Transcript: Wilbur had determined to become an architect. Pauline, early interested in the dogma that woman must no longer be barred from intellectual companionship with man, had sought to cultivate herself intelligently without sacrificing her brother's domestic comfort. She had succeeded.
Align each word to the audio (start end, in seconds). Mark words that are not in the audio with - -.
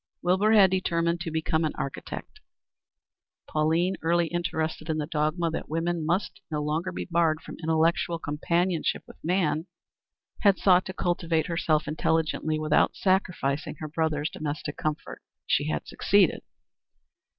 Wilbur 0.23 0.53
had 0.53 0.71
determined 0.71 1.21
to 1.21 1.29
become 1.29 1.63
an 1.63 1.73
architect. 1.75 2.39
Pauline, 3.47 3.97
early 4.01 4.25
interested 4.29 4.89
in 4.89 4.97
the 4.97 5.05
dogma 5.05 5.51
that 5.51 5.69
woman 5.69 6.03
must 6.03 6.41
no 6.49 6.63
longer 6.63 6.91
be 6.91 7.05
barred 7.05 7.39
from 7.41 7.57
intellectual 7.61 8.17
companionship 8.17 9.03
with 9.05 9.23
man, 9.23 9.67
had 10.39 10.57
sought 10.57 10.85
to 10.85 10.93
cultivate 10.93 11.45
herself 11.45 11.87
intelligently 11.87 12.57
without 12.57 12.95
sacrificing 12.95 13.75
her 13.75 13.87
brother's 13.87 14.31
domestic 14.31 14.75
comfort. 14.75 15.21
She 15.45 15.67
had 15.67 15.85
succeeded. 15.85 16.41